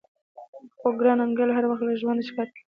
خو 0.79 0.87
ګران 0.99 1.17
ننګيال 1.19 1.49
هر 1.55 1.63
وخت 1.67 1.83
له 1.85 1.93
ژونده 1.99 2.23
شکايت 2.27 2.49
کوي. 2.55 2.61